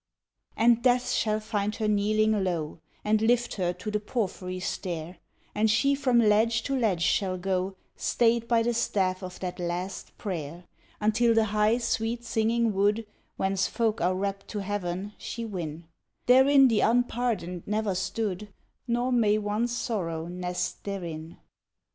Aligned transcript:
And 0.57 0.81
Death 0.81 1.11
shall 1.11 1.39
find 1.39 1.75
her 1.75 1.87
kneeling 1.87 2.43
low, 2.43 2.79
And 3.05 3.21
lift 3.21 3.53
her 3.57 3.71
to 3.73 3.91
the 3.91 3.99
porphyry 3.99 4.59
stair, 4.59 5.19
And 5.53 5.69
she 5.69 5.93
from 5.93 6.17
ledge 6.17 6.63
to 6.63 6.75
ledge 6.75 7.03
shall 7.03 7.37
go, 7.37 7.75
Stayed 7.95 8.47
by 8.47 8.63
the 8.63 8.73
staff 8.73 9.21
of 9.21 9.39
that 9.41 9.59
last 9.59 10.17
prayer, 10.17 10.63
Until 10.99 11.35
the 11.35 11.43
high, 11.53 11.77
sweet 11.77 12.23
singing 12.23 12.73
wood 12.73 13.05
Whence 13.37 13.67
folk 13.67 14.01
are 14.01 14.15
rapt 14.15 14.47
to 14.47 14.63
heaven, 14.63 15.13
she 15.19 15.45
win; 15.45 15.83
Therein 16.25 16.67
the 16.67 16.79
unpardoned 16.79 17.61
never 17.67 17.93
stood, 17.93 18.51
Nor 18.87 19.11
may 19.11 19.37
one 19.37 19.67
Sorrow 19.67 20.25
nest 20.25 20.83
therein. 20.83 21.37